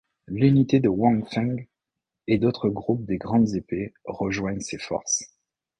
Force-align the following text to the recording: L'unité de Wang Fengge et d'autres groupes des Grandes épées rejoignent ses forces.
L'unité 0.25 0.79
de 0.79 0.89
Wang 0.89 1.23
Fengge 1.29 1.67
et 2.25 2.39
d'autres 2.39 2.69
groupes 2.69 3.05
des 3.05 3.17
Grandes 3.19 3.53
épées 3.53 3.93
rejoignent 4.03 4.59
ses 4.59 4.79
forces. 4.79 5.25